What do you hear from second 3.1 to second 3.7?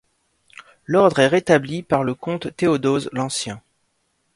l'Ancien.